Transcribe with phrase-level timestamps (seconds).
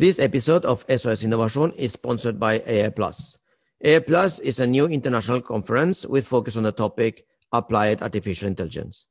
[0.00, 3.36] This episode of SOS Innovation is sponsored by AI Plus.
[3.82, 9.06] AI Plus is a new international conference with focus on the topic applied artificial intelligence.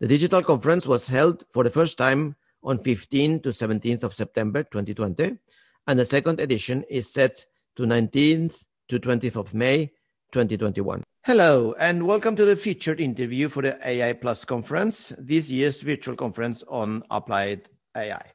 [0.00, 2.34] The digital conference was held for the first time
[2.64, 5.38] on 15 to 17th of September 2020,
[5.86, 7.46] and the second edition is set
[7.76, 9.92] to 19th to 20th of May
[10.32, 11.04] 2021.
[11.22, 16.16] Hello, and welcome to the featured interview for the AI Plus conference, this year's virtual
[16.16, 18.33] conference on applied AI.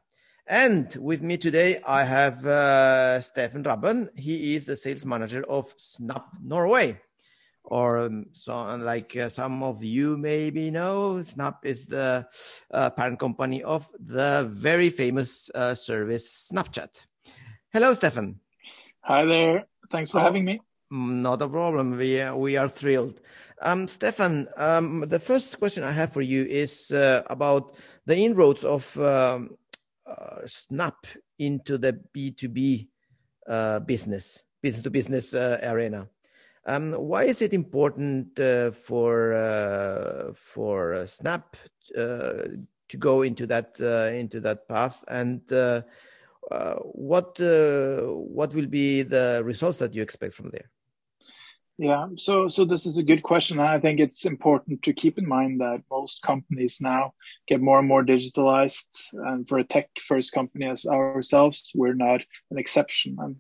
[0.50, 4.10] And with me today, I have uh, Stefan Rabben.
[4.16, 7.00] He is the sales manager of Snap Norway.
[7.64, 12.26] Or um, so, like uh, some of you maybe know, Snap is the
[12.74, 17.06] uh, parent company of the very famous uh, service Snapchat.
[17.72, 18.40] Hello, Stefan.
[19.02, 19.68] Hi there.
[19.92, 20.62] Thanks for oh, having me.
[20.90, 21.96] Not a problem.
[21.96, 23.22] We uh, we are thrilled.
[23.62, 27.76] Um, Stefan, um, the first question I have for you is uh, about
[28.08, 29.52] the inroads of um,
[30.10, 31.06] uh, snap
[31.38, 32.88] into the B2B
[33.48, 36.08] uh, business, business to business uh, arena.
[36.66, 41.56] Um, why is it important uh, for uh, for uh, Snap
[41.96, 43.80] to go into that
[44.14, 45.42] into that path, and
[46.94, 50.70] what what will be the results that you expect from there?
[51.82, 53.58] Yeah, so so this is a good question.
[53.58, 57.14] I think it's important to keep in mind that most companies now
[57.48, 62.20] get more and more digitalized, and for a tech-first company as ourselves, we're not
[62.52, 63.16] an exception.
[63.18, 63.36] And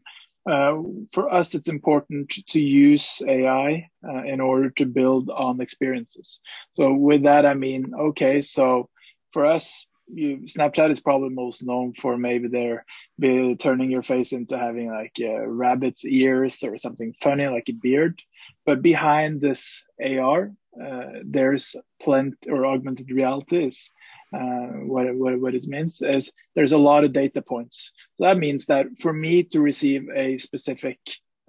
[0.49, 0.81] uh,
[1.11, 6.39] for us, it's important to use AI uh, in order to build on experiences.
[6.77, 8.87] So with that, I mean, okay, so
[9.33, 12.85] for us, you, Snapchat is probably most known for maybe their
[13.17, 17.73] be turning your face into having like uh, rabbit's ears or something funny like a
[17.73, 18.21] beard.
[18.65, 23.89] But behind this AR, uh, there's plenty or augmented reality is
[24.33, 27.91] uh, what, what, what it means is there's a lot of data points.
[28.15, 30.99] So that means that for me to receive a specific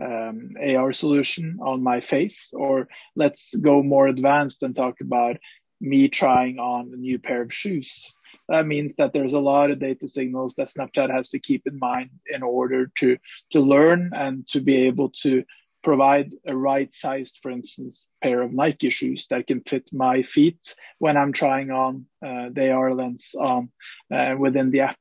[0.02, 5.36] um, AR solution on my face, or let's go more advanced and talk about
[5.80, 8.14] me trying on a new pair of shoes.
[8.48, 11.78] That means that there's a lot of data signals that Snapchat has to keep in
[11.78, 13.16] mind in order to
[13.52, 15.44] to learn and to be able to
[15.82, 20.74] provide a right sized, for instance, pair of Nike shoes that can fit my feet
[20.98, 23.70] when I'm trying on uh, the AR lens on
[24.12, 24.98] uh, within the app.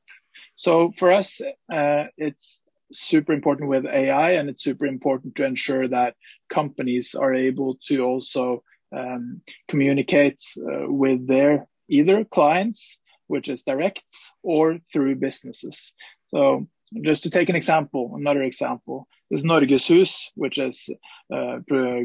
[0.56, 1.40] So for us,
[1.72, 2.62] uh, it's
[2.92, 6.14] super important with AI and it's super important to ensure that
[6.48, 8.62] companies are able to also
[8.96, 12.98] um, communicate uh, with their either clients,
[13.30, 14.04] which is direct,
[14.42, 15.92] or through businesses.
[16.28, 16.66] So
[17.08, 20.88] just to take an example, another example is Norgeshus, which is
[21.32, 21.58] uh,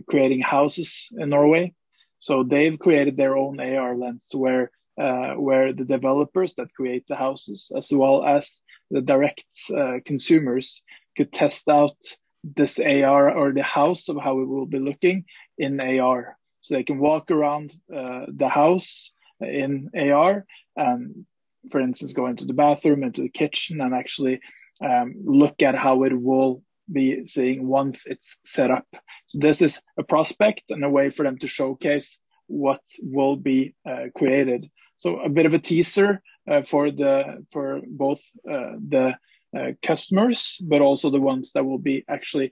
[0.07, 1.73] creating houses in Norway.
[2.19, 7.17] So they've created their own AR lens where uh, where the developers that create the
[7.17, 9.43] houses, as well as the direct
[9.75, 10.83] uh, consumers,
[11.17, 11.97] could test out
[12.43, 15.25] this AR or the house of how it will be looking
[15.57, 16.37] in AR.
[16.61, 19.11] So they can walk around uh, the house
[19.41, 21.25] in AR and,
[21.71, 24.39] for instance, go into the bathroom, into the kitchen, and actually
[24.83, 28.85] um, look at how it will be seeing once it's set up.
[29.27, 33.73] So this is a prospect and a way for them to showcase what will be
[33.89, 34.69] uh, created.
[34.97, 39.15] So a bit of a teaser uh, for the for both uh, the
[39.57, 42.51] uh, customers, but also the ones that will be actually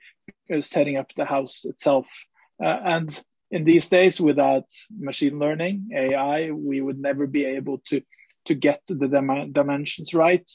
[0.53, 2.09] uh, setting up the house itself.
[2.63, 4.67] Uh, and in these days without
[5.09, 8.01] machine learning ai we would never be able to
[8.47, 10.49] to get the dim- dimensions right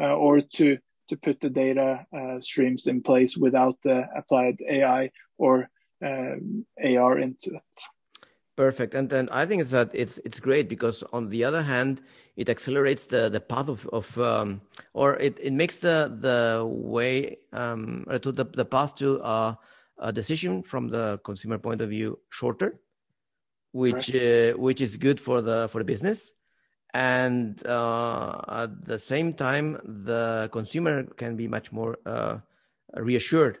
[0.00, 0.78] uh, or to
[1.08, 5.68] to put the data uh, streams in place without the applied ai or
[6.02, 7.76] um, ar into it.
[8.56, 8.94] Perfect.
[8.94, 12.02] And then i think it's that it's it's great because on the other hand
[12.36, 14.60] it accelerates the the path of, of um,
[14.92, 19.54] or it, it makes the the way um, to the, the path to uh,
[20.04, 22.78] a decision from the consumer point of view shorter,
[23.72, 24.52] which right.
[24.52, 26.32] uh, which is good for the for the business,
[26.92, 32.36] and uh, at the same time the consumer can be much more uh,
[32.94, 33.58] reassured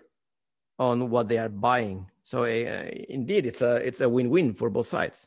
[0.78, 2.10] on what they are buying.
[2.22, 5.26] So uh, indeed, it's a it's a win win for both sides.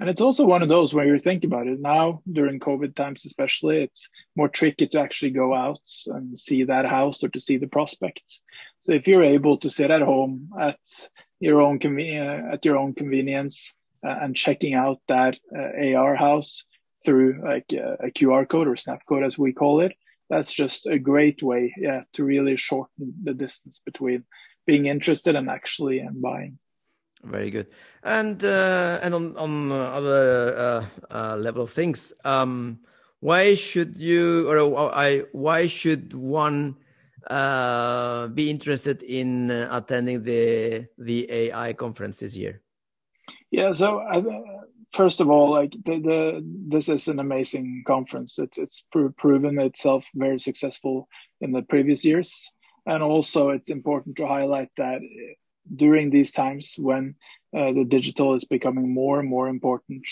[0.00, 3.26] And it's also one of those where you think about it now during COVID times,
[3.26, 7.58] especially, it's more tricky to actually go out and see that house or to see
[7.58, 8.40] the prospects.
[8.78, 10.78] So if you're able to sit at home at
[11.38, 16.64] your own conven- at your own convenience uh, and checking out that uh, AR house
[17.04, 19.92] through like uh, a QR code or snap code as we call it,
[20.30, 24.24] that's just a great way, yeah, to really shorten the distance between
[24.66, 26.58] being interested and actually and buying.
[27.22, 27.66] Very good.
[28.02, 32.80] And uh, and on on other uh, uh, level of things, um,
[33.20, 36.76] why should you or I why should one
[37.28, 42.62] uh, be interested in uh, attending the the AI conference this year?
[43.50, 44.22] Yeah, so uh,
[44.92, 48.38] first of all, like the, the this is an amazing conference.
[48.38, 51.08] It's it's proven itself very successful
[51.42, 52.50] in the previous years,
[52.86, 55.00] and also it's important to highlight that
[55.74, 57.14] during these times when
[57.56, 60.04] uh, the digital is becoming more and more important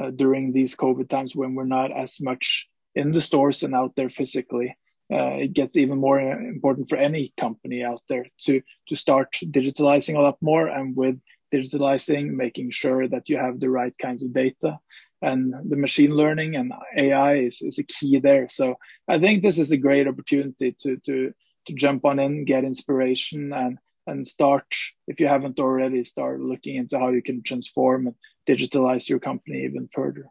[0.00, 3.94] uh, during these COVID times when we're not as much in the stores and out
[3.96, 4.76] there physically.
[5.12, 10.16] Uh, it gets even more important for any company out there to to start digitalizing
[10.16, 11.18] a lot more and with
[11.52, 14.78] digitalizing making sure that you have the right kinds of data
[15.20, 18.48] and the machine learning and AI is, is a key there.
[18.48, 18.76] So
[19.06, 21.32] I think this is a great opportunity to to
[21.66, 24.66] to jump on in, get inspiration and and start
[25.06, 28.16] if you haven't already start looking into how you can transform and
[28.46, 30.26] digitalize your company even further.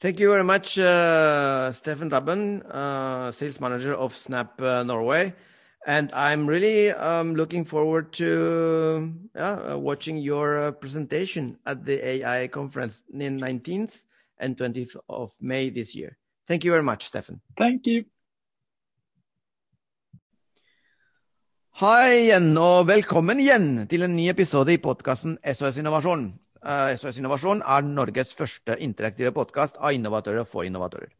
[0.00, 5.34] Thank you very much, uh, Stefan Rabben, uh, sales manager of Snap uh, Norway.
[5.86, 12.46] And I'm really um, looking forward to uh, watching your uh, presentation at the AI
[12.48, 14.04] conference in 19th
[14.38, 16.16] and 20th of May this year.
[16.46, 17.40] Thank you very much, Stefan.
[17.56, 18.04] Thank you.
[21.78, 26.24] Hei igjen, og velkommen igjen til en ny episode i podkasten SOS Innovasjon.
[26.58, 31.12] SOS eh, Innovasjon er Norges første interaktive podkast av innovatører for innovatører.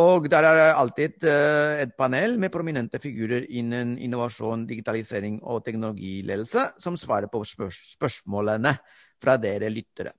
[0.00, 5.64] Og der er det alltid eh, et panel med prominente figurer innen innovasjon, digitalisering og
[5.66, 8.72] teknologiledelse som svarer på spørsmålene
[9.22, 10.14] fra dere lyttere.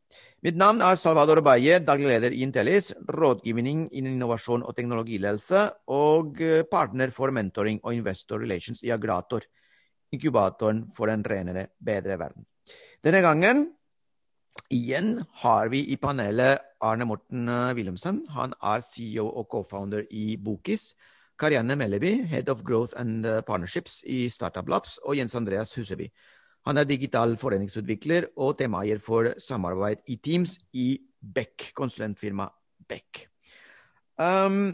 [0.45, 6.41] Mitt navn er Salvador Baye, daglig leder i Intellis, rådgivning innen innovasjon og teknologiledelse, og
[6.41, 9.41] eh, partner for mentoring og investor relations i Agrator,
[10.13, 12.45] inkubatoren for en renere, bedre verden.
[13.03, 13.71] Denne gangen
[14.73, 18.23] Igjen har vi i panelet Arne Morten eh, Wilhelmsen.
[18.35, 20.91] Han er CEO og co-founder i Bokis.
[21.39, 24.99] Karianne Melleby, Head of Growth and eh, Partnerships i Startup Labs.
[25.07, 26.09] Og Jens Andreas Huseby.
[26.67, 32.47] Han er digital foreningsutvikler og temaeier for samarbeid i Teams i Beck, konsulentfirma
[32.87, 33.25] Beck.
[34.19, 34.71] Um,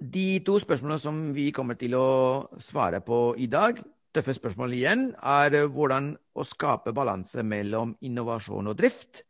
[0.00, 3.78] de to spørsmålene som vi kommer til å svare på i dag,
[4.12, 9.22] tøffe spørsmål igjen er eh, hvordan å skape balanse mellom innovasjon og drift.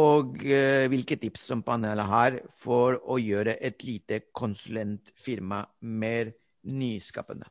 [0.00, 6.32] Og eh, hvilke tips som panelet har for å gjøre et lite konsulentfirma mer
[6.66, 7.46] nyskapende.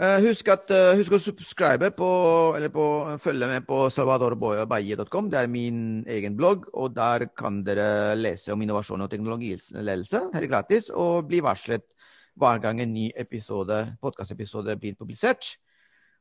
[0.00, 2.06] Uh, husk, at, uh, husk, å subscribe på,
[2.56, 2.84] eller på,
[3.20, 5.26] følge med på salvadorbaye.com.
[5.28, 10.48] Det er min egen blogg, og der kan dere lese om innovasjon og teknologiledelse helt
[10.48, 11.84] gratis, og bli varslet
[12.40, 15.58] hver gang en ny episode, podkastepisode blir publisert.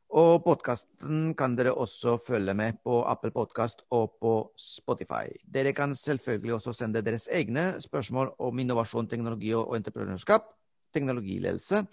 [0.09, 5.29] Og podkasten kan dere også følge med på Apple Podkast og på Spotify.
[5.45, 10.41] Dere kan selvfølgelig også sende deres egne spørsmål om innovasjon, teknologi og entreprenørskap,
[10.97, 11.85] teknologiledelse,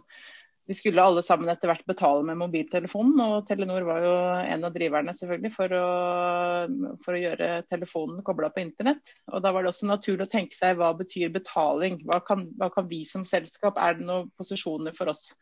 [0.69, 4.75] vi skulle alle sammen etter hvert betale med mobiltelefonen, og Telenor var jo en av
[4.75, 5.87] driverne selvfølgelig for å,
[7.03, 9.15] for å gjøre telefonen kobla på internett.
[9.33, 11.97] Og Da var det også naturlig å tenke seg hva betyr betaling?
[12.07, 15.33] Hva kan, hva kan vi som selskap, er det noen posisjoner for oss?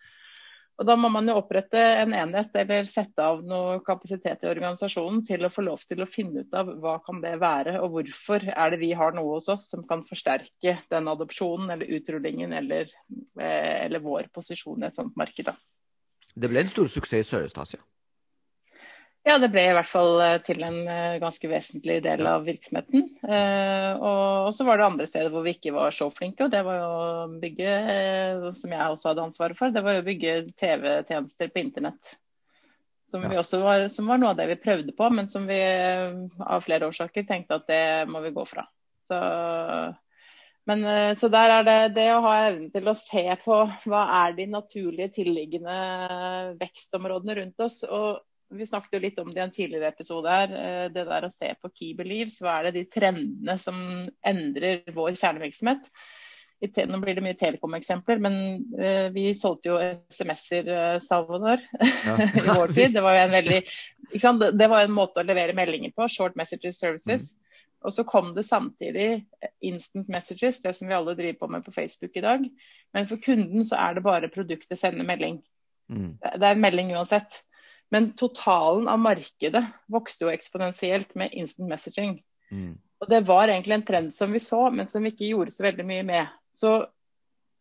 [0.80, 5.26] Og Da må man jo opprette en enhet eller sette av noe kapasitet i organisasjonen
[5.28, 8.46] til å få lov til å finne ut av hva kan det være, og hvorfor
[8.54, 12.88] er det vi har noe hos oss som kan forsterke den adopsjonen eller utrullingen eller,
[13.36, 15.52] eh, eller vår posisjon i et sånt marked.
[16.40, 17.84] Det ble en stor suksess i Sørøst-Asia?
[19.30, 23.04] Ja, det ble i hvert fall eh, til en eh, ganske vesentlig del av virksomheten.
[23.22, 26.64] Eh, og så var det andre steder hvor vi ikke var så flinke, og det
[26.66, 27.76] var jo å bygge,
[28.58, 32.16] som jeg også hadde ansvaret for, det var å bygge TV-tjenester på internett.
[33.10, 33.44] Som, ja.
[33.44, 37.26] var, som, var, noe av det vi prøvde på, men som vi av flere årsaker
[37.30, 38.66] tenkte at det må vi gå fra.
[39.02, 39.18] Så,
[40.70, 40.86] men,
[41.18, 44.50] så der er det det å ha evnen til å se på hva er de
[44.54, 45.78] naturlige tilliggende
[46.62, 47.82] vekstområdene rundt oss.
[47.86, 48.26] og
[48.58, 50.56] vi snakket jo litt om det i en tidligere episode her.
[50.56, 52.40] Eh, det der å se på key Believes.
[52.42, 53.78] Hva er det de trendene som
[54.26, 55.92] endrer vår kjernevirksomhet?
[56.60, 58.34] Nå blir det mye Telekom-eksempler, men
[58.76, 59.78] uh, vi solgte jo
[60.12, 62.16] SMS-er, uh, Salvador, ja.
[62.36, 62.98] i vår tid.
[62.98, 63.62] Det var jo en veldig
[64.60, 66.10] Det var en måte å levere meldinger på.
[66.12, 67.30] Short messages services.
[67.32, 67.46] Mm.
[67.88, 69.08] Og så kom det samtidig
[69.64, 72.44] instant messages, det som vi alle driver på med på Facebook i dag.
[72.94, 75.40] Men for kunden så er det bare produktet sender melding.
[75.88, 76.18] Mm.
[76.20, 77.40] Det er en melding uansett.
[77.90, 82.20] Men totalen av markedet vokste jo eksponentielt med instant messaging.
[82.52, 82.78] Mm.
[83.00, 85.66] Og Det var egentlig en trend som vi så, men som vi ikke gjorde så
[85.66, 86.34] veldig mye med.
[86.54, 86.74] Så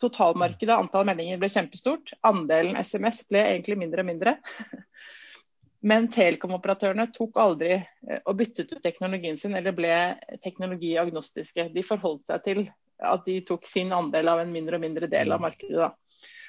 [0.02, 2.12] totalmarkedet, antall meldinger, ble kjempestort.
[2.26, 4.36] Andelen SMS ble egentlig mindre og mindre.
[5.80, 9.94] Men telekomoperatørene tok aldri eh, og byttet ut teknologien sin eller ble
[10.42, 11.68] teknologiagnostiske.
[11.74, 12.62] De forholdt seg til
[12.98, 15.46] at de tok sin andel av en mindre og mindre del av mm.
[15.46, 15.78] markedet.
[15.78, 15.92] Da.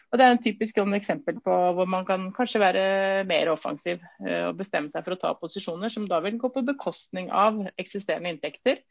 [0.10, 2.84] Og Det er en typisk sånn eksempel på hvor man kan kanskje være
[3.30, 6.66] mer offensiv eh, og bestemme seg for å ta posisjoner som da vil gå på
[6.66, 8.82] bekostning av eksisterende inntekter,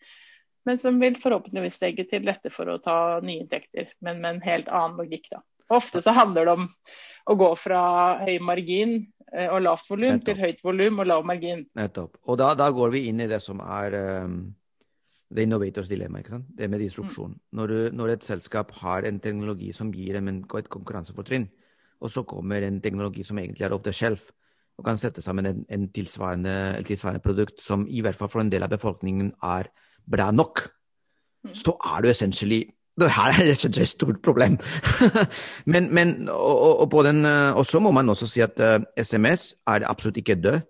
[0.69, 4.45] men som vil forhåpentligvis legge til rette for å ta nye inntekter, men med en
[4.47, 5.27] helt annen logikk.
[5.33, 5.43] da.
[5.75, 6.69] Ofte så handler det om
[7.29, 7.81] å gå fra
[8.23, 8.95] høy margin
[9.33, 11.67] eh, og lavt volum til høyt volum og lav margin.
[11.77, 12.15] Nettopp.
[12.31, 14.39] Og da, da, går vi inn i det som er um
[15.35, 16.23] The Innovators Dilemma.
[16.23, 16.47] ikke sant?
[16.57, 17.35] Det med disrupsjon.
[17.37, 17.41] Mm.
[17.59, 21.49] Når, når, et selskap har en teknologi som gir dem et konkurransefortrinn,
[22.01, 24.31] og så kommer en teknologi som egentlig er off the shelf,
[24.79, 28.41] og kan sette sammen en, en tilsvarende, et tilsvarende produkt som i hvert fall for
[28.41, 29.69] en del av befolkningen er
[30.07, 30.69] bra nok,
[31.45, 31.55] mm.
[31.55, 32.65] så er du essentially
[32.99, 34.59] det her er et stort problem.
[35.73, 39.05] men, men og, og, på den, og så må man også si at uh, eh,
[39.05, 40.61] SMS er absolutt ikke død.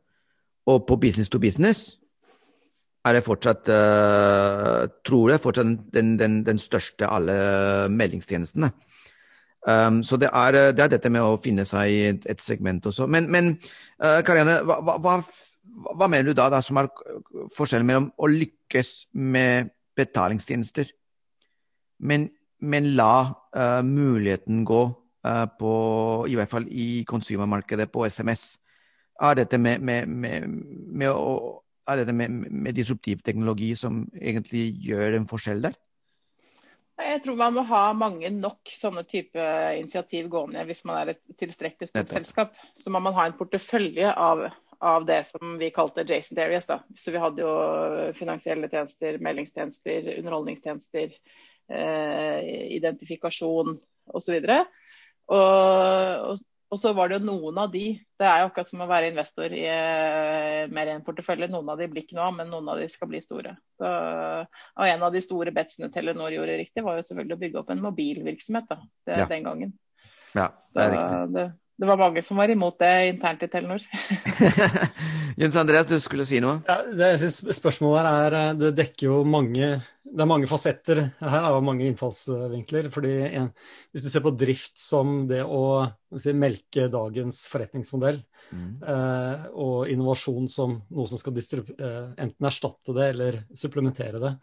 [0.67, 1.97] Og på business to business
[3.09, 7.39] er det fortsatt, uh, tror jeg, fortsatt den, den, den største av alle
[7.95, 8.71] meldingstjenestene.
[9.69, 13.09] Um, så det er, det er, dette med å finne seg i et, segment også.
[13.11, 13.51] Men, men
[14.01, 15.19] uh, Karianne, hva, hva,
[15.91, 16.91] hva, mener du da, da, som er
[17.57, 20.93] forskjellen mellom å lykkes med betalingstjenester,
[22.07, 22.29] men,
[22.63, 24.87] men la uh, muligheten gå
[25.59, 25.71] på,
[26.31, 28.55] i hvert fall i konsumermarkedet, på SMS?
[29.21, 30.47] Er dette med, med, med,
[31.03, 35.77] med å er det med, med disruptiv teknologi som egentlig gjør en forskjell der?
[36.99, 39.43] Jeg tror man må ha mange nok sånne type
[39.79, 42.57] initiativ gående hvis man er et tilstrekkelig stort selskap.
[42.75, 44.49] Så må man ha en portefølje av,
[44.83, 46.67] av, det som vi kalte adjacent areas.
[46.67, 46.81] Da.
[46.99, 47.53] Så vi hadde jo
[48.19, 51.15] finansielle tjenester, meldingstjenester, underholdningstjenester,
[51.71, 53.79] eh, identifikasjon
[54.19, 54.51] osv.
[55.29, 57.85] Og, og, og så var det jo noen av de.
[58.21, 61.49] Det er jo akkurat som å være investor i uh, mer enn portefølje.
[61.53, 63.55] Noen av de blir ikke noe av, men noen av de skal bli store.
[63.79, 67.63] Så, og en av de store betsene Telenor gjorde riktig, var jo selvfølgelig å bygge
[67.63, 69.29] opp en mobilvirksomhet da, det, ja.
[69.31, 69.73] den gangen.
[70.37, 71.23] Ja, det er riktig.
[71.39, 71.47] Det,
[71.79, 73.83] det var mange som var imot det internt i Telenor.
[75.39, 76.57] Jens Andreas, du skulle si noe?
[76.67, 79.69] Ja, det, jeg synes spørsmålet her er eh, Det dekker jo mange
[80.03, 82.91] Det er mange fasetter her og mange innfallsvinkler.
[82.91, 83.53] fordi en,
[83.93, 85.87] Hvis du ser på drift som det å
[86.19, 88.69] si, melke dagens forretningsmodell, mm.
[88.83, 94.39] eh, og innovasjon som noe som skal eh, enten erstatte det eller supplementere det,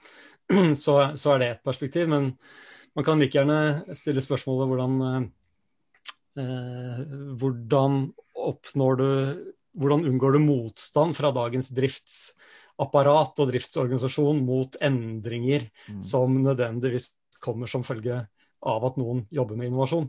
[0.85, 2.07] så, så er det et perspektiv.
[2.07, 2.37] Men
[2.95, 5.44] man kan like gjerne stille spørsmålet hvordan eh, Eh,
[6.35, 9.09] hvordan oppnår du
[9.75, 15.97] Hvordan unngår du motstand fra dagens driftsapparat og driftsorganisasjon mot endringer mm.
[15.99, 17.09] som nødvendigvis
[17.43, 18.21] kommer som følge
[18.63, 20.07] av at noen jobber med innovasjon?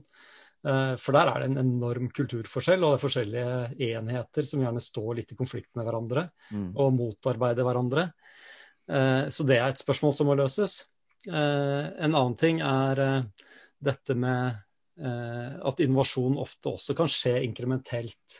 [0.66, 4.82] Eh, for der er det en enorm kulturforskjell, og det er forskjellige enheter som gjerne
[4.82, 6.68] står litt i konflikt med hverandre mm.
[6.78, 8.06] og motarbeider hverandre.
[8.86, 10.84] Eh, så det er et spørsmål som må løses.
[11.26, 13.00] En annen ting er
[13.82, 14.60] dette med
[14.96, 18.38] at innovasjon ofte også kan skje inkrementelt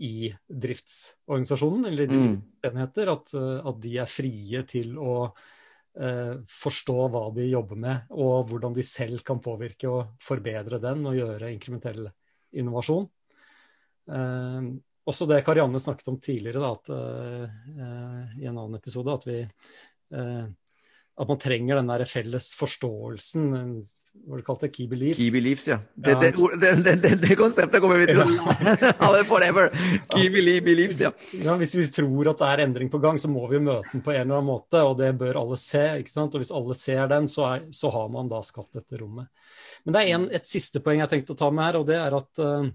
[0.00, 2.36] i driftsorganisasjonen eller i mm.
[2.64, 3.10] enheter.
[3.12, 8.76] At, at, de er frie til å eh, forstå hva de jobber med, og hvordan
[8.76, 12.08] de selv kan påvirke og forbedre den og gjøre inkrementell
[12.56, 13.10] innovasjon.
[14.08, 14.70] Eh,
[15.10, 19.42] også det Karianne snakket om tidligere, da, at, eh, i en annen episode, at vi
[21.20, 23.50] at man trenger den der felles forståelsen,
[24.26, 25.18] hva kalte det, key beliefs?
[25.20, 25.76] Key beliefs, ja.
[25.94, 26.30] Det, ja.
[26.56, 29.70] det, det, det konseptet kommer vi til å ha det forever.
[30.14, 31.12] Key beliefs, ja.
[31.36, 31.54] ja.
[31.60, 34.14] Hvis vi tror at det er endring på gang, så må vi møte den på
[34.14, 35.84] en eller annen måte, og det bør alle se.
[36.02, 36.34] ikke sant?
[36.34, 39.30] Og hvis alle ser den, så, er, så har man da skapt dette rommet.
[39.84, 42.00] Men det er en, et siste poeng jeg tenkte å ta med her, og det
[42.00, 42.70] er at uh,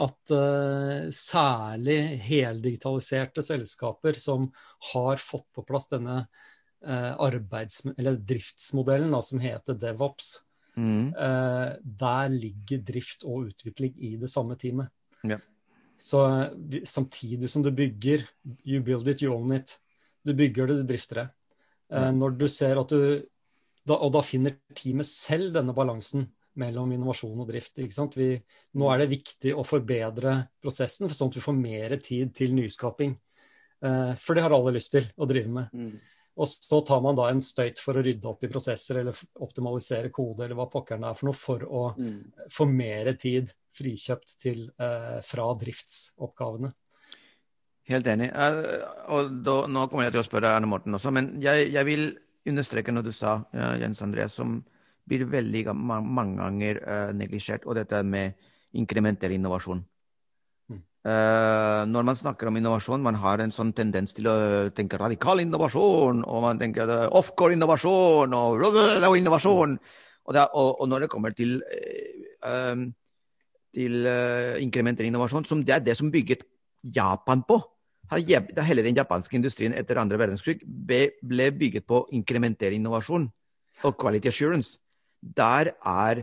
[0.00, 4.48] at uh, særlig heldigitaliserte selskaper som
[4.94, 6.22] har fått på plass denne
[6.84, 10.34] arbeids- eller driftsmodellen da, som heter DevOps,
[10.76, 11.14] mm.
[11.16, 14.92] uh, der ligger drift og utvikling i det samme teamet.
[15.24, 15.38] Ja.
[16.00, 16.20] Så
[16.84, 18.26] samtidig som du bygger,
[18.66, 19.78] you build it, you own it.
[20.24, 21.28] Du bygger det, du drifter det.
[21.88, 22.10] Ja.
[22.12, 23.22] Når du ser at du
[23.84, 26.24] da, Og da finner teamet selv denne balansen
[26.60, 27.80] mellom innovasjon og drift.
[28.16, 28.28] Vi,
[28.78, 33.16] nå er det viktig å forbedre prosessen, sånn at vi får mer tid til nyskaping.
[33.84, 35.74] Eh, for det har alle lyst til å drive med.
[35.74, 35.96] Mm.
[36.34, 40.10] Og så tar man da en støyt for å rydde opp i prosesser eller optimalisere
[40.14, 42.48] kode eller hva pokkeren er for noe, for å mm.
[42.50, 46.72] få mer tid frikjøpt til, eh, fra driftsoppgavene.
[47.90, 48.30] Helt enig.
[48.32, 51.86] Uh, og da, nå kommer jeg til å spørre Arne Morten også, men jeg, jeg
[51.86, 52.06] vil
[52.48, 54.56] understreke noe du sa, uh, Jens André, som
[55.04, 57.66] blir veldig mange ganger uh, neglisjert.
[57.68, 58.40] Og dette med
[58.74, 59.84] inkrementell innovasjon.
[61.04, 64.36] Uh, når man snakker om innovasjon, man har en sånn tendens til å
[64.72, 68.64] tenke radikal innovasjon, og man tenker uh, offcore innovasjon og,
[69.18, 69.76] innovasjon.
[70.24, 71.58] Og, det, og, og, når det kommer til,
[72.46, 72.86] uh,
[73.76, 74.08] til
[74.64, 76.46] inkrementell innovasjon, som det er det som bygget
[76.94, 77.60] Japan på
[78.12, 83.24] Hele den japanske industrien etter andre verdenskrig ble bygget på inkrementere innovasjon
[83.88, 84.76] og quality assurance
[85.24, 86.20] der er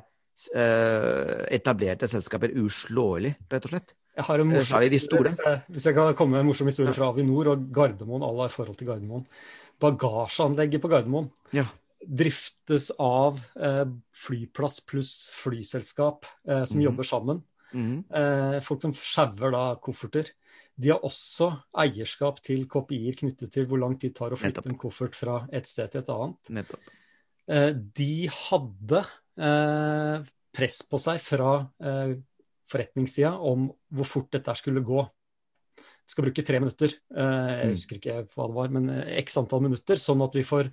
[0.56, 3.96] uh, etablerte selskaper uslåelig, rett og slett.
[4.18, 6.94] Jeg har en morsom, de hvis, jeg, hvis jeg kan komme med en morsom historie
[6.96, 9.24] fra Avinor og Gardermoen, alle har forhold til Gardermoen.
[9.82, 11.64] Bagasjeanlegget på Gardermoen ja.
[12.04, 16.86] driftes av eh, flyplass pluss flyselskap eh, som mm.
[16.90, 17.42] jobber sammen.
[17.72, 18.02] Mm.
[18.20, 20.34] Eh, folk som sjauer da kofferter.
[20.76, 21.52] De har også
[21.84, 25.44] eierskap til kopier knyttet til hvor lang tid det tar å flytte en koffert fra
[25.56, 26.76] et sted til et annet.
[27.52, 29.02] Eh, de hadde
[29.40, 32.18] eh, press på seg fra eh,
[32.72, 35.04] forretningssida om hvor fort dette skulle gå.
[35.82, 37.76] Jeg skal bruke tre minutter, jeg mm.
[37.76, 38.90] husker ikke hva det var, men
[39.22, 40.72] x antall minutter, sånn at vi får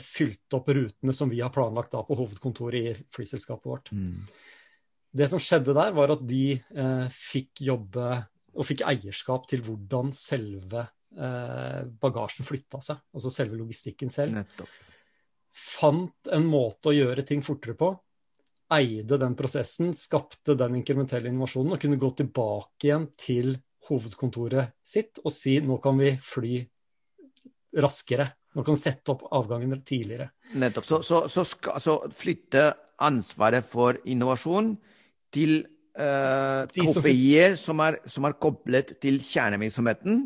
[0.00, 3.90] fylt opp rutene som vi har planlagt på hovedkontoret i flyselskapet vårt.
[3.90, 4.20] Mm.
[5.18, 8.06] Det som skjedde der, var at de eh, fikk jobbe
[8.54, 10.86] og fikk eierskap til hvordan selve
[11.18, 13.02] eh, bagasjen flytta seg.
[13.10, 14.38] Altså selve logistikken selv.
[14.38, 14.70] Nettopp
[15.54, 17.92] fant en måte å gjøre ting fortere på,
[18.72, 23.56] eide den prosessen, skapte den inkrementelle innovasjonen og kunne gå tilbake igjen til
[23.88, 26.62] hovedkontoret sitt og si nå kan vi fly
[27.84, 28.30] raskere.
[28.54, 30.30] Nå kan vi sette opp avgangen tidligere.
[30.54, 30.86] Nettopp.
[30.86, 32.68] Så, så, så, skal, så flytte
[33.02, 34.76] ansvaret for innovasjon
[35.34, 35.64] til
[35.98, 40.22] uh, KPI-er som, som, er koblet til kjernevirksomheten,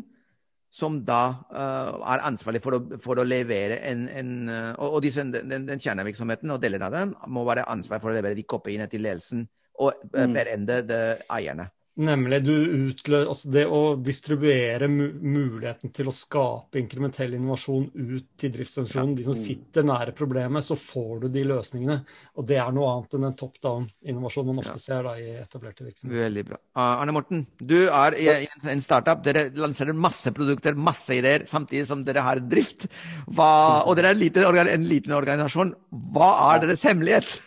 [0.69, 5.25] som da uh, er ansvarlig for å, for å levere en, en uh, Og, disse,
[5.25, 8.85] den, den, kjernevirksomheten og deler av den må være ansvar for å levere de kopiene
[8.91, 9.47] til ledelsen
[9.79, 10.35] og uh, mm.
[10.35, 11.69] berende eierne.
[11.99, 12.37] Nemlig.
[12.47, 19.17] Du utlø altså det å distribuere muligheten til å skape inkrementell innovasjon ut til driftsorganisasjonen,
[19.17, 21.97] de som sitter nære problemet, så får du de løsningene.
[22.39, 24.83] Og det er noe annet enn en top down-innovasjon man ofte ja.
[24.85, 26.23] ser da, i etablerte virksomheter.
[26.23, 26.61] Veldig bra.
[26.79, 29.19] Uh, Arne Morten, du er i, i en startup.
[29.25, 32.87] Dere lanserer masse produkter, masse ideer, samtidig som dere har drift.
[33.27, 33.51] Hva,
[33.83, 35.75] og dere er en liten, en liten organisasjon.
[36.15, 37.39] Hva er deres hemmelighet?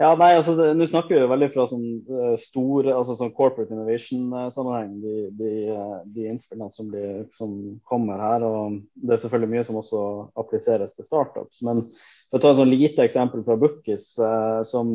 [0.00, 4.94] Ja, nei, altså, Nå snakker vi veldig fra sånn uh, store, altså sånn corporate innovation-sammenheng,
[5.02, 7.52] de, de, uh, de, innspillene som, blir, som,
[7.88, 8.46] kommer her.
[8.46, 10.04] og Det er selvfølgelig mye som også
[10.40, 11.60] appliseres til startups.
[11.68, 14.94] Men for å ta et sånn lite eksempel fra Bookis, uh, som,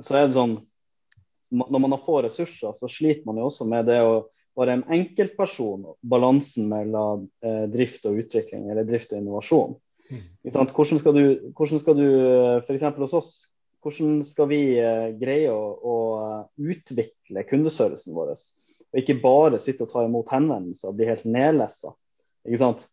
[0.00, 0.56] så er det sånn
[1.48, 4.16] Når man har få ressurser, så sliter man jo også med det å
[4.58, 7.28] være en enkeltperson, balansen mellom
[7.72, 9.78] drift og utvikling, eller drift og innovasjon.
[10.10, 10.26] Mm.
[10.74, 11.22] Hvordan skal du,
[11.56, 12.08] hvordan skal du
[12.66, 12.84] f.eks.
[12.98, 13.38] hos oss
[13.82, 18.34] hvordan skal vi eh, greie å, å eh, utvikle kundeservicen vår?
[18.88, 21.92] Og ikke bare sitte og ta imot henvendelser og bli helt nedlessa.
[22.48, 22.86] Ikke sant?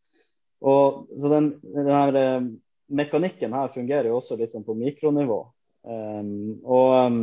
[0.66, 2.50] Og, så den, den her, eh,
[2.88, 5.42] mekanikken her fungerer jo også litt sånn på mikronivå.
[5.86, 7.18] Um, og um,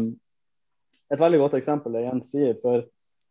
[1.10, 2.54] et veldig godt eksempel er Jens sier.
[2.62, 2.84] for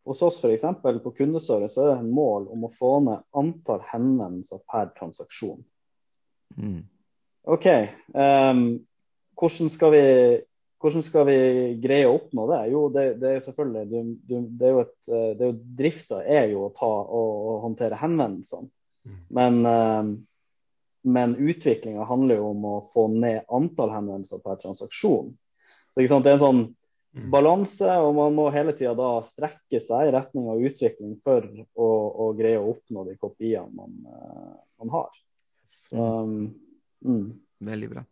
[0.03, 0.65] hos oss f.eks.
[0.81, 5.61] på kundeservice så er det en mål om å få ned antall henvendelser per transaksjon.
[6.57, 6.81] Mm.
[7.53, 7.67] OK.
[8.13, 8.63] Um,
[9.41, 10.03] hvordan, skal vi,
[10.81, 11.37] hvordan, skal vi,
[11.83, 12.61] greie å oppnå det?
[12.73, 16.21] Jo, det, det er selvfølgelig du, du, det er jo et, det er jo, Drifta
[16.23, 18.69] er jo å ta og, og håndtere henvendelsene.
[19.01, 19.21] Mm.
[19.33, 20.11] Men, um,
[21.17, 25.33] men utviklinga handler jo om å få ned antall henvendelser per transaksjon.
[25.91, 26.63] Så Det er en sånn
[27.11, 27.27] Mm.
[27.27, 31.87] balanse, og man må hele tida da strekke seg i retning av utvikling for å,
[32.23, 35.17] å greie å oppnå de kopiene man, uh, man har.
[35.67, 36.53] Så, um,
[37.03, 37.25] mm.
[37.67, 38.05] Veldig bra.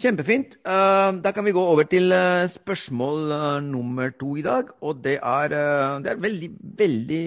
[0.00, 0.54] Kjempefint.
[0.64, 3.34] Uh, da kan vi gå over til uh, spørsmål
[3.66, 4.70] nummer to i dag.
[4.80, 5.52] Og det er,
[6.00, 7.24] det er veldig, veldig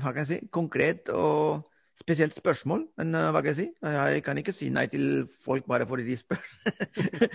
[0.00, 3.66] hva kan jeg si, konkret og spesielt spørsmål, men hva kan jeg si?
[3.82, 6.42] Jeg kan ikke si nei til folk bare fordi de spør.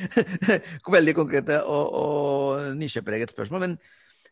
[0.95, 3.65] Veldig konkrete og, og nisjepreget spørsmål.
[3.65, 3.77] Men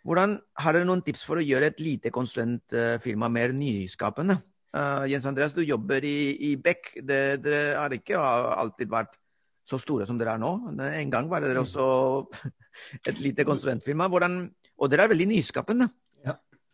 [0.07, 4.39] hvordan, har dere noen tips for å gjøre et lite konsulentfirma mer nyskapende?
[5.11, 6.93] Jens Andreas, du jobber i, i Beck.
[7.03, 9.19] Dere har ikke alltid vært
[9.71, 10.51] så store som dere er nå.
[10.91, 11.86] En gang var dere også
[13.10, 14.10] et lite konsulentfirma.
[14.12, 14.43] Hvordan,
[14.77, 15.89] og dere er veldig nyskapende.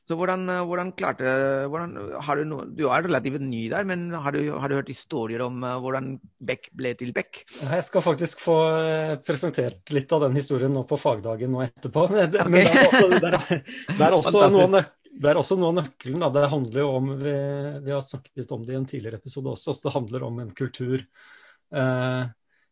[0.07, 1.31] Så hvordan, eh, hvordan klarte
[1.67, 5.43] hvordan, du, no, du er relativt ny der, men har du, har du hørt historier
[5.43, 7.41] om uh, hvordan Beck ble til Beck?
[7.59, 12.05] Jeg skal faktisk få eh, presentert litt av den historien nå på fagdagen nå etterpå.
[12.13, 12.63] Men det, okay.
[12.71, 13.65] er, også, det, er,
[13.97, 14.79] det er også noen
[15.17, 16.21] det er også noe av nøkkelen.
[16.21, 16.27] Da.
[16.29, 17.37] Det handler jo om vi,
[17.83, 19.73] vi, har snakket litt om det i en tidligere episode også.
[19.73, 22.27] Altså det handler om en kultur eh,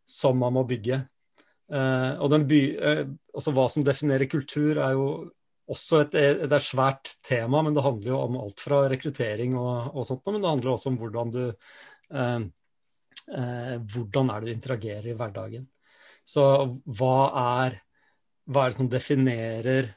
[0.05, 1.01] som man må bygge.
[1.65, 5.07] Uh, og by, uh, altså Hva som definerer kultur, er jo
[5.71, 9.95] også et, er et svært tema, men det handler jo om alt fra rekruttering og,
[9.97, 12.45] og sånt, men det handler også om hvordan du uh,
[13.25, 15.63] Hvordan er det du interagerer i hverdagen.
[16.29, 16.43] Så
[16.85, 17.77] hva er,
[18.45, 19.87] hva er det som definerer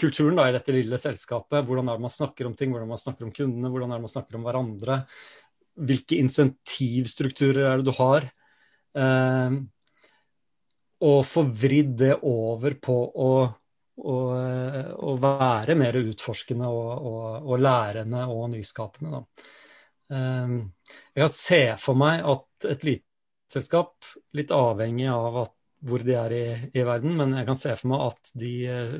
[0.00, 1.66] kulturen da, i dette lille selskapet?
[1.68, 4.06] Hvordan er det man snakker om ting, hvordan man snakker om kundene, hvordan er det
[4.06, 4.96] man snakker om hverandre?
[5.76, 8.28] Hvilke insentivstrukturer er det du har?
[8.96, 9.56] Eh,
[11.04, 13.32] og få vridd det over på å,
[14.00, 14.16] å,
[14.96, 19.20] å være mer utforskende og, og, og, lærende og nyskapende.
[20.12, 20.56] Ehm,
[21.12, 23.04] jeg kan se for meg at et lite
[23.52, 25.54] selskap, litt avhengig av at,
[25.86, 28.94] hvor de er i, i, verden, men jeg kan se for meg at de eh,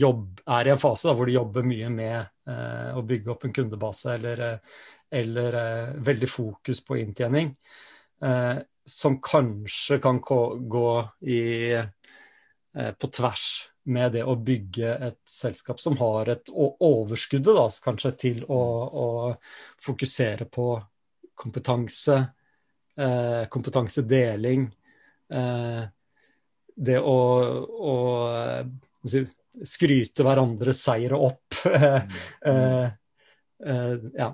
[0.00, 2.16] jobb, er i en fase da, hvor de jobber mye med
[2.48, 7.54] eh, å bygge opp en kundebase eller, eh, eller eh, veldig fokus på inntjening.
[8.22, 15.80] Eh, som kanskje kan gå i, eh, på tvers med det å bygge et selskap
[15.80, 19.06] som har et overskuddet, da, kanskje til å, å
[19.80, 20.70] fokusere på
[21.38, 22.18] kompetanse,
[22.96, 24.66] eh, kompetansedeling.
[25.32, 25.84] Eh,
[26.78, 27.18] det å,
[27.68, 27.94] å
[29.64, 31.60] skryte hverandres seire opp.
[32.52, 32.84] eh,
[33.64, 34.32] eh, ja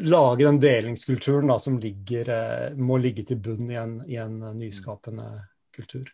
[0.00, 4.40] lage den delingskulturen da, som ligger, eh, må ligge til bunn i en, i en
[4.42, 5.28] eh, nyskapende
[5.76, 6.10] kultur.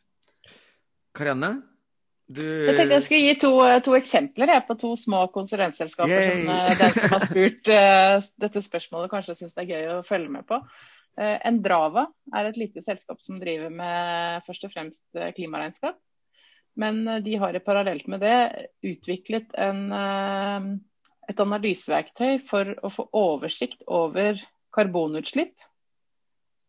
[1.17, 1.53] Karianne?
[2.29, 2.43] Du...
[2.45, 6.45] Jeg tenkte jeg skulle gi to, eh, to eksempler jeg, på to små konsulentselskaper Yay!
[6.45, 10.35] som den som har spurt uh, dette spørsmålet, kanskje syns det er gøy å følge
[10.35, 10.61] med på.
[11.19, 12.05] Uh, Endrava
[12.37, 15.07] er et lite selskap som driver med først og fremst
[15.39, 15.97] klimaregnskap.
[16.79, 18.37] Men de har parallelt med det
[18.87, 20.69] utviklet en uh,
[21.29, 24.41] et analyseverktøy for å få oversikt over
[24.75, 25.55] karbonutslipp,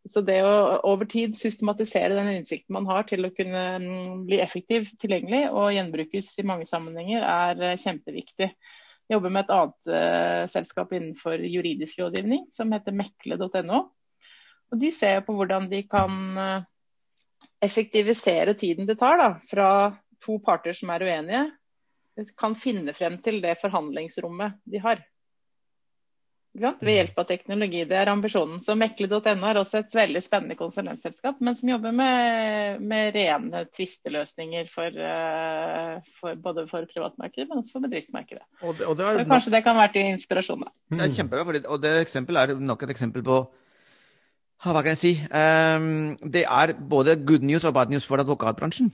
[0.09, 0.53] Så det å
[0.89, 5.75] over tid systematisere den innsikten man har til å kunne mm, bli effektiv tilgjengelig og
[5.75, 8.49] gjenbrukes i mange sammenhenger, er eh, kjempeviktig.
[8.49, 13.81] Jeg jobber med et annet uh, selskap innenfor juridisk rådgivning som heter mekle.no.
[14.71, 16.63] Og De ser på hvordan de kan uh,
[17.59, 19.67] effektivisere tiden det tar da, fra
[20.23, 21.43] to parter som er uenige,
[22.39, 25.03] kan finne frem til det forhandlingsrommet de har.
[26.51, 27.85] Ved hjelp av teknologi.
[27.87, 28.59] Det er ambisjonen.
[28.63, 34.67] Så Mekle.no er også et veldig spennende konsulentselskap, men som jobber med, med rene tvisteløsninger
[34.73, 38.43] for, uh, for, både for privatmarkedet, men også for bedriftsmarkedet.
[38.61, 40.67] Og det, og det er, kanskje det kan være til inspirasjon.
[40.67, 40.75] Da.
[40.97, 43.43] Det er kjempebra, og det eksempelet er nok et eksempel på
[44.61, 45.13] hva kan jeg si?
[45.33, 48.91] Um, det er både good news og bad news for advokatbransjen.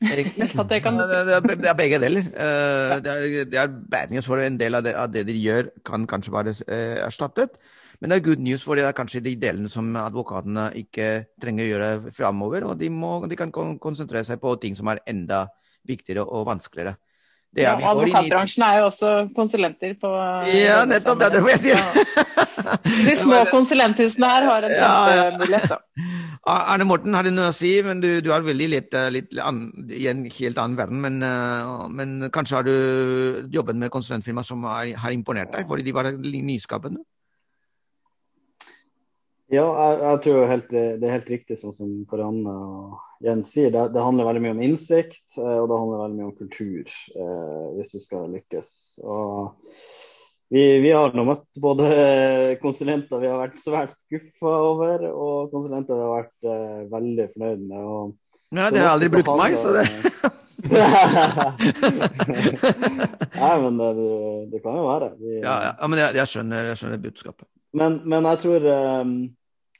[0.00, 0.96] Det, kan...
[0.96, 2.24] det, er, begge deler.
[2.32, 5.36] Uh, det, er, det, er, bad news for en del av det, av det de
[5.36, 7.60] gjør, kan kanskje være uh, erstattet.
[8.00, 11.10] Men det er good news for det er kanskje de delene som advokatene ikke
[11.42, 12.64] trenger å gjøre framover.
[12.70, 15.44] Og de, må, de kan konsentrere seg på ting som er enda
[15.88, 16.96] viktigere og vanskeligere.
[17.58, 20.10] Ja, advokatbransjen er jo også konsulenter på
[20.54, 21.18] Ja, nettopp.
[21.18, 22.04] Det er derfor jeg sier det.
[23.08, 25.80] De små konsulenthusene her har en kjempemulighet, da.
[26.48, 29.66] Arne Morten har du noe å si, men du, du er veldig litt, litt an,
[29.92, 31.02] i en helt annen verden.
[31.04, 35.84] Men, uh, men, kanskje har du jobbet med konsulentfirmaer som har, har imponert deg, fordi
[35.84, 37.04] de var nyskapende?
[39.50, 43.72] Ja, jeg, jeg tror helt, det er helt riktig sånn som Karianne og Jens sier.
[43.74, 46.86] Det, det, handler veldig mye om innsikt, eh, og det handler veldig mye om kultur
[46.86, 48.70] eh, hvis du skal lykkes.
[49.02, 49.74] Og
[50.50, 51.86] vi, vi har nå møtt både
[52.62, 57.60] konsulenter vi har vært svært skuffa over, og konsulenter vi har vært uh, veldig fornøyd
[57.68, 57.80] med.
[57.86, 58.12] Og,
[58.50, 59.86] ja, dere har aldri brukt meg, så det
[63.40, 63.92] Nei, men det,
[64.50, 65.08] det, kan jo være.
[65.16, 67.46] Vi, ja, ja, men jeg, jeg, skjønner, jeg skjønner budskapet.
[67.80, 69.14] Men, men jeg tror um,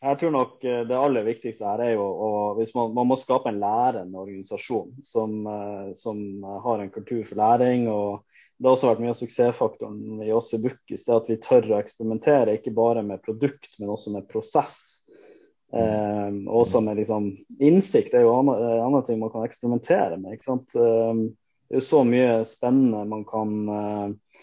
[0.01, 3.19] jeg tror nok eh, det aller viktigste her er jo å hvis man, man må
[3.21, 6.23] skape en lærende organisasjon som, eh, som,
[6.65, 7.85] har en kultur for læring.
[7.93, 8.25] og
[8.61, 11.71] Det har også vært mye av suksessfaktoren i oss i Bukkis, det at vi tør
[11.73, 15.01] å eksperimentere ikke bare med produkt, men også med prosess.
[15.73, 17.31] Eh, også med liksom,
[17.63, 20.35] innsikt er jo en annen ting man kan eksperimentere med.
[20.37, 20.75] ikke sant?
[20.77, 21.23] Eh,
[21.71, 24.43] det er jo så mye spennende man kan, eh,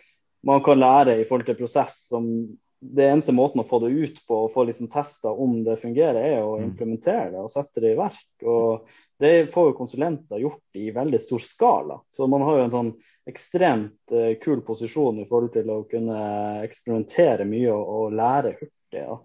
[0.49, 2.31] man kan lære i forhold til prosess som
[2.79, 6.21] det eneste måten å få det ut på og få liksom testa om det fungerer,
[6.21, 6.63] er å mm.
[6.71, 8.25] implementere det og sette det i verk.
[8.45, 12.01] Og Det får jo konsulenter gjort i veldig stor skala.
[12.13, 12.91] Så man har jo en sånn
[13.27, 16.21] ekstremt uh, kul posisjon i forhold til å kunne
[16.63, 19.03] eksperimentere mye og, og lære hurtig.
[19.03, 19.19] Ja.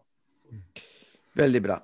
[1.39, 1.79] Veldig bra.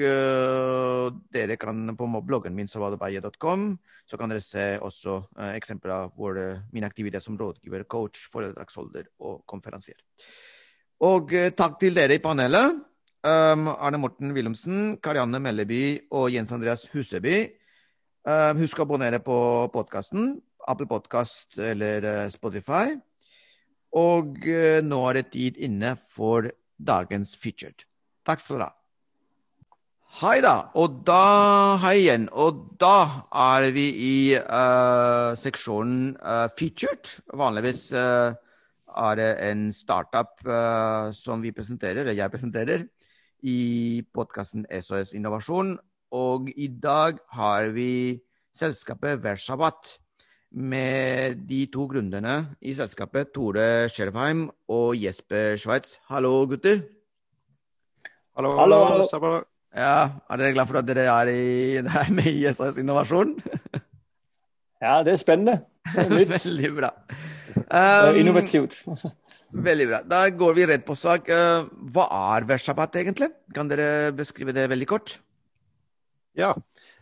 [1.33, 5.23] dere kan på bloggen min salvadorbaye.com så kan dere se også
[5.57, 6.11] eksempler av
[6.71, 9.97] min aktivitet som rådgiver, coach, foredragsholder og konferansier.
[11.05, 12.83] Og eh, takk til dere i panelet.
[13.27, 17.49] Um, Arne Morten Wilhelmsen, Karianne Melleby og Jens Andreas Huseby.
[18.27, 19.35] Um, husk å abonnere på
[19.71, 20.33] podkasten.
[20.67, 22.97] Apple Podkast eller uh, Spotify.
[23.95, 27.85] Og uh, nå er det tid inne for dagens featured.
[28.27, 28.75] Takk skal dere ha.
[30.17, 32.27] Hei da, og da Hei igjen.
[32.35, 36.17] Og da er vi i uh, seksjonen
[36.59, 37.07] featured.
[37.31, 42.89] Vanligvis er det en startup uh, som vi presenterer, eller jeg presenterer,
[43.47, 45.77] i podkasten SOS Innovasjon.
[46.15, 48.19] Og i dag har vi
[48.55, 49.97] selskapet Vershabat
[50.51, 55.97] med de to gründerne i selskapet, Tore Skjervheim og Jesper Schweitz.
[56.07, 56.85] Hallo, gutter.
[58.37, 58.55] Hallo.
[58.55, 59.43] hallo, hallo.
[59.75, 63.35] Ja, Er dere glad for at dere er, i, er med i SOS Innovasjon?
[64.85, 65.59] ja, det er spennende.
[65.91, 66.93] Det er Veldig bra.
[67.67, 68.79] Um, innovativt.
[69.67, 70.01] Veldig bra.
[70.07, 71.27] Da går vi rett på sak.
[71.27, 73.29] Uh, hva er Vershabat egentlig?
[73.55, 75.17] Kan dere beskrive det veldig kort?
[76.37, 76.53] Ja,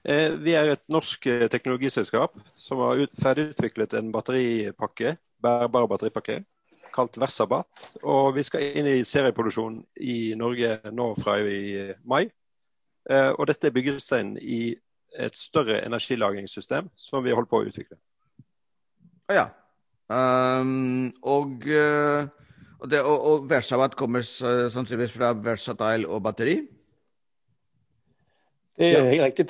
[0.04, 6.41] eh, vi er et norsk eh, teknologiselskap som har ferdigutviklet en batteripakke, bærbar batteripakke
[6.95, 7.67] kalt Versabat.
[8.08, 12.30] Og vi skal inn i serieproduksjon i Norge nå fra i mai.
[13.12, 14.71] Og dette er byggesteinen i
[15.13, 18.00] et større energilagringssystem som vi holder på å utvikle.
[19.30, 19.50] Ja,
[20.06, 26.60] Um, og, og, det, og, og Versabat kommer sannsynligvis fra Versatile og batteri?
[28.76, 29.10] Det er ja.
[29.10, 29.48] helt riktig.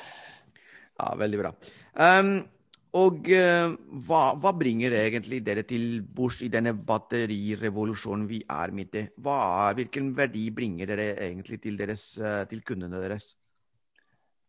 [1.00, 1.52] ja, veldig bra.
[1.98, 2.34] Um,
[3.00, 3.74] og uh,
[4.06, 9.04] hva, hva, bringer egentlig dere til bords i denne batterirevolusjonen vi er midt i?
[9.22, 13.34] Hva, hvilken verdi bringer dere egentlig til, deres, uh, til kundene deres?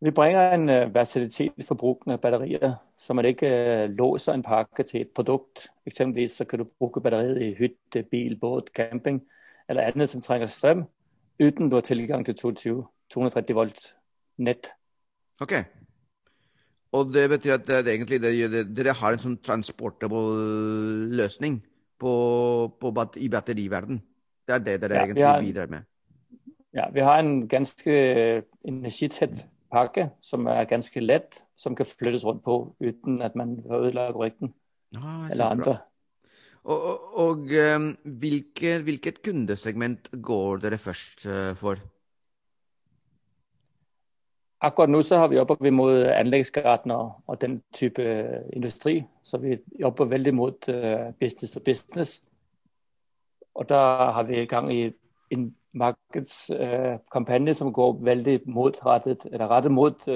[0.02, 3.52] Vi bringer en uh, versatilitet for bruken av batterier, så man ikke
[3.94, 5.68] låser en pakke til et produkt.
[5.86, 9.22] Eksempelvis så kan du bruke batteriet i hytte, bil, båt, camping
[9.68, 10.82] eller annet som trenger strøm,
[11.38, 13.84] uten du har tilgang til 220, 230 volt
[14.42, 14.72] nett.
[15.42, 15.56] Ok.
[16.92, 21.62] Og det betyr at det, egentlig det, dere har en sånn transportable løsning
[22.02, 22.12] på,
[22.80, 24.02] på bat i batteriverden?
[24.46, 25.88] Det er det dere ja, egentlig har, bidrar med?
[26.76, 27.94] Ja, vi har en ganske
[28.68, 34.18] energitett pakke som er ganske lett, som kan flyttes rundt på uten at man ødelegger
[34.18, 34.52] ryggen
[34.96, 35.78] ah, eller andre.
[36.62, 37.88] Og, og, og um,
[38.22, 41.80] hvilke, hvilket kundesegment går dere først uh, for?
[44.62, 49.04] Akkurat nå så har vi jobber mot anleggsgartnere og den type øh, industri.
[49.22, 50.74] Så vi jobber veldig mot uh,
[51.20, 52.22] business to business.
[53.54, 53.74] Og da
[54.14, 54.92] har vi i gang i
[55.30, 60.08] en markedskampanje uh, som går veldig motrettet, eller rettet mot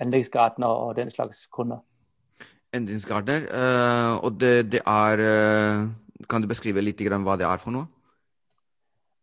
[0.00, 1.78] anleggsgartner og den slags kunder.
[2.74, 3.40] Endringsgartner.
[4.22, 5.16] og det, det er
[6.30, 7.86] Kan du beskrive litt hva det er for noe?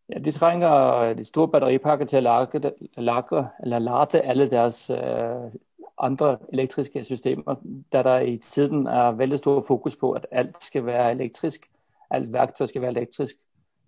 [0.08, 5.50] Ja, de trenger de store batteripakker til å lagre, lagre eller lade alle deres uh,
[5.98, 7.58] andre elektriske systemer,
[7.92, 11.68] da det i tiden er veldig stor fokus på at alt skal være elektrisk.
[12.10, 13.36] Alt verktøy skal være elektrisk.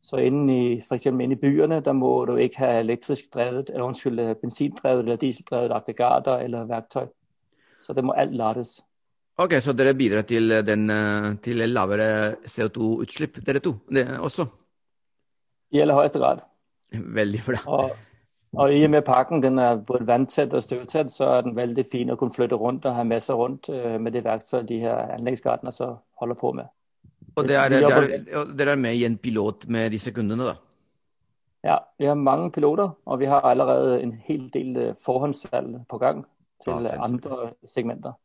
[0.03, 3.85] Så innen i, for inne i byene der må du ikke ha elektrisk drevet, eller
[3.85, 7.07] unnskyld, bensindrevet eller dieseldrevet aggregater eller verktøy.
[7.83, 8.81] Så det må alt lades.
[9.39, 14.47] Ok, Så dere bidrar til, den, øh, til lavere CO2-utslipp, dere to det også?
[15.71, 16.45] I aller høyeste grad.
[16.91, 17.61] Veldig bra.
[17.71, 17.93] Og,
[18.59, 21.85] og i og med pakken den er både vanntett og støvtett, så er den veldig
[21.91, 24.81] fin å kunne flytte rundt og ha med seg rundt uh, med det verktøyet de
[24.83, 26.73] her anleggsgartnerne så holder på med.
[27.39, 30.57] Og er, dere er med i en pilot med disse kundene, da?
[31.63, 35.99] Ja, vi har mange piloter, og vi har allerede en hel del øh, forhåndssalg på
[36.01, 36.25] gang
[36.65, 38.17] til ja, andre segmenter.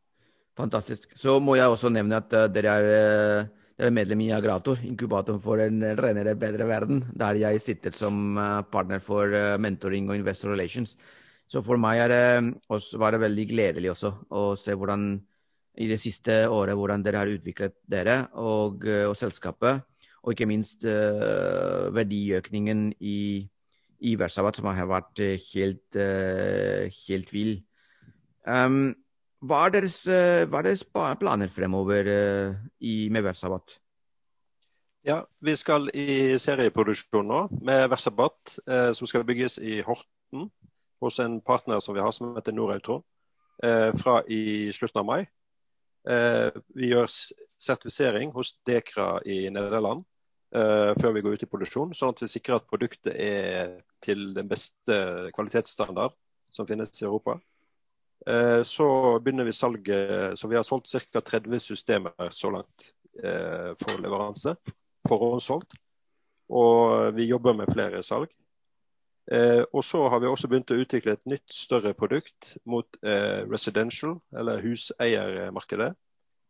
[0.57, 1.09] Fantastisk.
[1.19, 5.35] Så må jeg også nevne at uh, dere er jeg er medlem i Agrator, inkubator
[5.43, 10.15] for en renere, bedre verden, der jeg sitter som eh, partner for eh, mentoring og
[10.15, 10.95] investor relations.
[11.51, 15.09] Så for meg det, også, var det veldig gledelig også å se hvordan
[15.75, 19.83] i det siste året hvordan dere har utviklet dere og, eh, og selskapet.
[20.25, 23.45] Og ikke minst uh, verdiøkningen i,
[24.09, 25.19] i Versavat, som har vært
[25.51, 27.59] helt, uh, helt vill.
[28.41, 28.95] Um,
[29.43, 33.77] hva er deres, eh, hva er deres planer fremover eh, i, med Versabat?
[35.05, 40.49] Ja, Vi skal i serieproduksjon nå med Versabat, eh, som skal bygges i Horten
[41.03, 43.03] hos en partner som vi har som heter Noreutron,
[43.63, 45.25] eh, fra i slutten av mai.
[46.05, 47.07] Vi gjør
[47.57, 50.03] sertifisering hos Dekra i Nederland
[50.53, 53.71] før vi går ut i produksjon, sånn at vi sikrer at produktet er
[54.05, 56.13] til den beste kvalitetsstandard
[56.53, 57.39] som finnes i Europa.
[58.27, 60.39] Eh, så begynner vi salget.
[60.39, 61.21] Så vi har solgt ca.
[61.21, 64.55] 30 systemer så langt eh, for leveranse.
[65.09, 65.77] Forhåndssolgt.
[66.49, 68.31] Og vi jobber med flere salg.
[69.31, 74.19] Eh, og så har vi også begynt å utvikle et nytt, større produkt mot residential,
[74.37, 75.93] eller huseiermarkedet.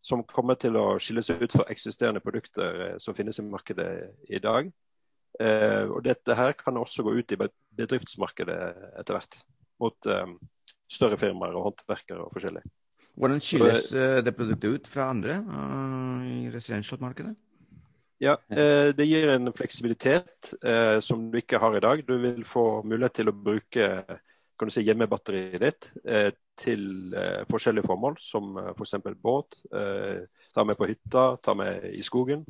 [0.06, 3.90] Som kommer til å skille seg ut fra eksisterende produkter som finnes i markedet
[4.30, 4.72] i dag.
[5.90, 7.38] og dette her kan også gå ut i
[7.76, 8.60] bedriftsmarkedet
[9.00, 9.40] etter hvert.
[9.80, 10.08] Mot
[10.92, 12.64] større firmaer og håndverkere og forskjellig.
[13.16, 17.36] Hvordan skilles uh, det produktet ut fra andre uh, i residential-markedet?
[18.20, 20.54] Ja, eh, Det gir en fleksibilitet
[21.04, 22.04] som du ikke har i dag.
[22.08, 23.90] Du vil få mulighet til å bruke
[24.56, 25.90] kan du si, hjemmebatteriet ditt
[26.56, 27.12] til
[27.52, 28.96] forskjellige formål, som uh, f.eks.
[29.20, 29.60] båt.
[30.56, 32.46] ta med på hytta, ta med i skogen.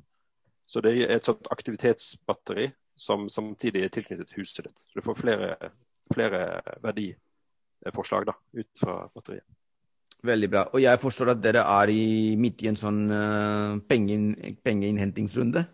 [0.70, 4.86] Så det er et sånt aktivitetsbatteri som samtidig er tilknyttet huset ditt.
[4.86, 5.72] Så du får flere,
[6.14, 6.46] flere
[6.86, 7.10] verdi
[7.94, 9.46] forslag da, ut fra batteriet.
[10.26, 10.64] Veldig bra.
[10.74, 15.66] Og jeg forstår at dere er i, midt i en sånn uh, pengeinnhentingsrunde?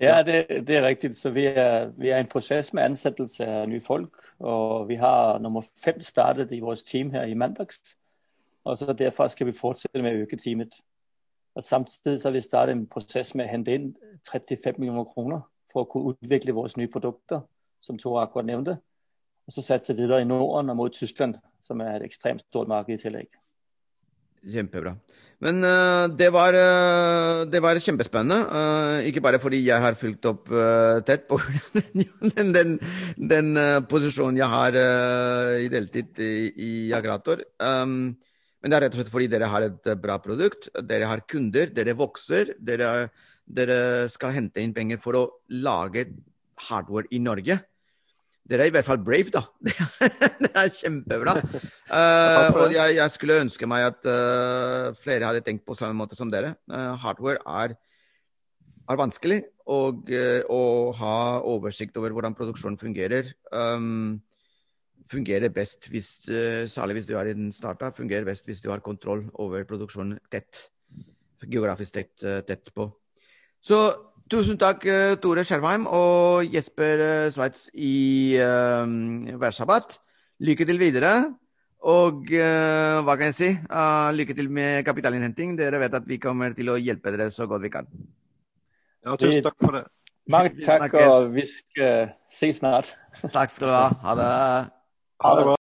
[0.00, 1.16] Ja, det, det, er riktig.
[1.16, 4.16] Så vi er, vi er i en prosess med ansettelse av nye folk.
[4.40, 7.96] Og vi har nummer fem startet i vårt team her i mandags.
[8.64, 10.80] Og så derfra skal vi fortsette med å øke teamet.
[11.56, 13.92] Og Samtidig så har vi startet en prosess med å hente inn
[14.28, 17.40] 35 millioner kroner for å kunne utvikle våre nye produkter,
[17.80, 18.76] som Tore akkurat nevnte.
[19.46, 22.94] Og så satse videre i Norden og mot Tyskland, som er et ekstremt stort marked
[22.94, 23.30] i tillegg.
[24.46, 24.92] Kjempebra.
[25.42, 28.38] Men uh, det, var, uh, det, var, kjempespennende.
[28.48, 30.48] Uh, ikke bare fordi jeg har fulgt opp
[31.06, 31.38] tett på
[32.36, 32.76] den, den,
[33.16, 33.50] den
[33.90, 34.78] posisjonen jeg har
[35.60, 37.42] i deltid i, i Agrator.
[37.60, 38.14] Um,
[38.62, 40.70] men det er rett og slett fordi dere har et bra produkt.
[40.88, 42.56] Dere har kunder, dere vokser.
[42.58, 43.10] Dere,
[43.46, 46.08] dere skal hente inn penger for å lage
[46.70, 47.60] hardware i Norge.
[48.46, 49.42] Dere er i hvert fall brave, da.
[50.42, 51.40] Det er kjempebra.
[51.86, 56.16] Uh, og jeg, jeg, skulle ønske meg at uh, flere hadde tenkt på samme måte
[56.18, 56.56] som dere.
[56.66, 57.76] Uh, hardware er,
[58.90, 59.36] er vanskelig,
[59.70, 60.10] og
[60.50, 60.58] å
[60.98, 61.12] ha
[61.46, 64.18] oversikt over hvordan produksjonen fungerer um,
[65.06, 66.10] fungerer best hvis,
[66.74, 70.18] særlig hvis du er i den starta, fungerer best hvis du har kontroll over produksjonen
[70.34, 70.64] tett.
[71.46, 72.90] Geografisk tett, tett på.
[73.62, 73.78] Så
[74.26, 78.82] Tusen takk, eh, Tore Skjervheim og Jesper eh, Sveits i uh,
[79.38, 80.00] Værsabat.
[80.42, 81.12] Lykke til videre.
[81.86, 83.50] Og uh, hva kan jeg si?
[83.70, 85.54] Uh, lykke til med kapitalinnhenting.
[85.54, 87.86] Dere vet at vi kommer til å hjelpe dere så godt vi kan.
[89.06, 89.84] Ja, tusen takk for det.
[90.26, 92.96] Mange takk, og vi skal ses snart.
[93.30, 93.84] takk skal du ha.
[94.02, 94.30] Ha det.
[95.22, 95.54] Ha det bra.